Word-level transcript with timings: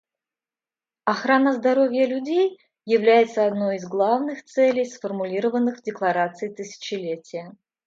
Охрана 1.05 1.53
здоровья 1.53 2.07
людей 2.07 2.57
является 2.85 3.45
одной 3.45 3.75
из 3.75 3.87
главных 3.87 4.43
целей, 4.45 4.85
сформулированных 4.85 5.77
в 5.77 5.83
Декларации 5.83 6.49
тысячелетия. 6.51 7.53